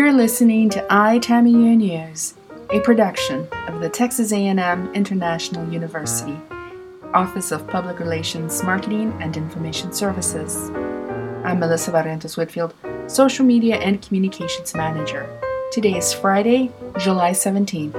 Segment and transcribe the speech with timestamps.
[0.00, 2.32] You're listening to iTAMIU News,
[2.70, 6.34] a production of the Texas A&M International University,
[7.12, 10.70] Office of Public Relations, Marketing and Information Services.
[11.44, 12.72] I'm Melissa Barrientos Whitfield,
[13.08, 15.28] Social Media and Communications Manager.
[15.70, 17.92] Today is Friday, July 17th.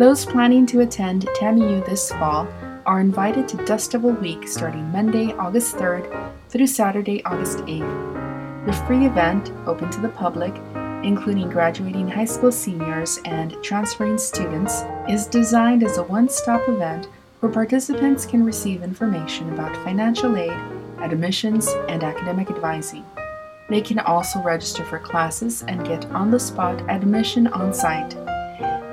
[0.00, 2.48] Those planning to attend TAMIU this fall
[2.84, 8.23] are invited to Dustdevil Week starting Monday, August 3rd through Saturday, August 8th.
[8.66, 10.54] The free event, open to the public,
[11.04, 17.08] including graduating high school seniors and transferring students, is designed as a one stop event
[17.40, 20.58] where participants can receive information about financial aid,
[21.02, 23.04] admissions, and academic advising.
[23.68, 28.16] They can also register for classes and get on the spot admission on site.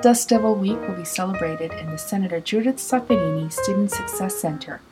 [0.02, 4.82] Dust Devil Week will be celebrated in the Senator Judith Zaffirini Student Success Center,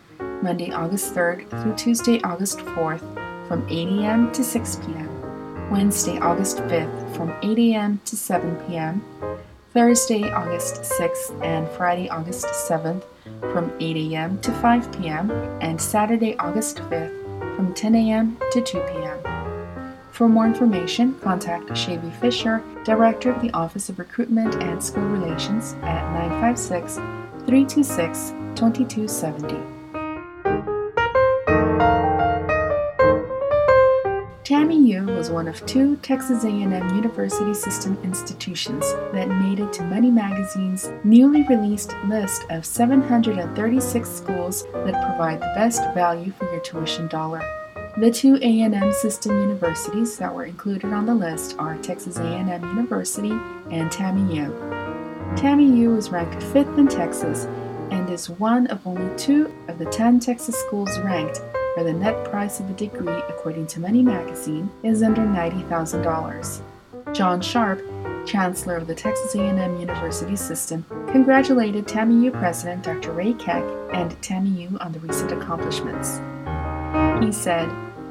[0.41, 3.20] Monday, August 3rd through Tuesday, August 4th
[3.51, 4.31] from 8 a.m.
[4.31, 8.01] to 6 p.m., Wednesday, August 5th from 8 a.m.
[8.05, 9.03] to 7 p.m.,
[9.75, 13.03] Thursday, August 6th, and Friday, August 7th
[13.53, 14.39] from 8 a.m.
[14.42, 18.39] to 5 p.m., and Saturday, August 5th from 10 a.m.
[18.53, 19.19] to 2 p.m.
[20.12, 25.73] For more information, contact Shavy Fisher, Director of the Office of Recruitment and School Relations
[25.83, 26.95] at 956
[27.48, 29.80] 326 2270.
[34.51, 40.11] TAMIU was one of two Texas A&M University System institutions that made it to Money
[40.11, 47.07] Magazine's newly released list of 736 schools that provide the best value for your tuition
[47.07, 47.41] dollar.
[47.98, 53.31] The two A&M system universities that were included on the list are Texas A&M University
[53.31, 54.51] and TAMIU.
[55.37, 57.45] TAMIU is ranked 5th in Texas
[57.92, 61.41] and is one of only two of the 10 Texas schools ranked
[61.75, 66.63] where the net price of a degree, according to Money Magazine, is under $90,000.
[67.15, 67.83] John Sharp,
[68.27, 73.13] Chancellor of the Texas A&M University System, congratulated TAMIU President Dr.
[73.13, 76.20] Ray Keck and TAMIU on the recent accomplishments.
[77.25, 77.69] He said,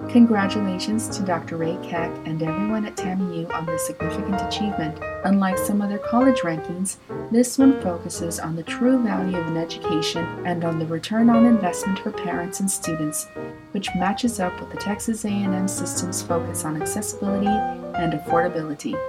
[0.07, 1.57] Congratulations to Dr.
[1.57, 4.97] Ray Keck and everyone at TAMIU on this significant achievement.
[5.23, 6.95] Unlike some other college rankings,
[7.29, 11.45] this one focuses on the true value of an education and on the return on
[11.45, 13.27] investment for parents and students,
[13.71, 18.99] which matches up with the Texas A&M system's focus on accessibility and affordability.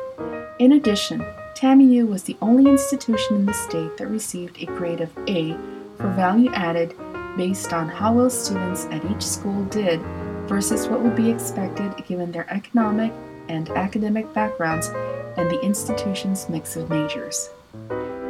[0.58, 1.20] In addition,
[1.54, 5.54] TAMIU was the only institution in the state that received a grade of A
[5.96, 6.94] for value added
[7.38, 10.00] based on how well students at each school did
[10.50, 13.12] versus what would be expected given their economic
[13.48, 14.88] and academic backgrounds
[15.36, 17.50] and the institution's mix of majors.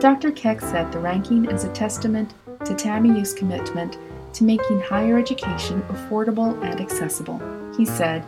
[0.01, 0.31] Dr.
[0.31, 2.35] Keck said the ranking is a testament
[2.67, 3.97] to TAMIU's commitment
[4.35, 7.41] to making higher education affordable and accessible.
[7.75, 8.23] He said,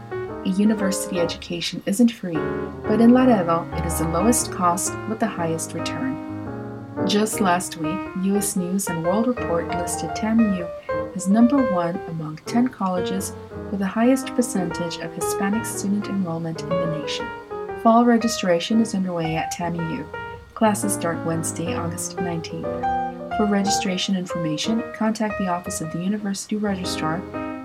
[0.47, 2.39] a university education isn't free,
[2.85, 6.17] but in Laredo, it is the lowest cost with the highest return.
[7.07, 8.57] Just last week, U.S.
[8.57, 10.67] News and World Report listed TAMIU
[11.15, 13.33] as number one among 10 colleges
[13.73, 17.27] with the highest percentage of Hispanic student enrollment in the nation.
[17.83, 20.07] Fall registration is underway at TAMIU.
[20.55, 23.37] Classes start Wednesday, August 19th.
[23.39, 27.17] For registration information, contact the Office of the University Registrar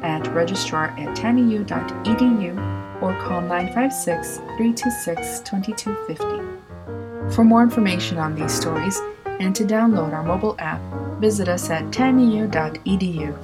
[0.01, 7.35] at registrar at tamiu.edu or call 956 326 2250.
[7.35, 10.79] For more information on these stories, and to download our mobile app,
[11.19, 13.37] visit us at tamiu.edu.